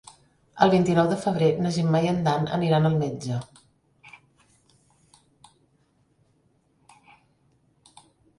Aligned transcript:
El 0.65 0.71
vint-i-nou 0.73 1.09
de 1.09 1.17
febrer 1.25 1.49
na 1.65 1.73
Gemma 1.75 2.01
i 2.05 2.09
en 2.11 2.17
Dan 2.27 2.49
aniran 2.57 2.89
al 2.89 2.97
metge. 3.01 3.43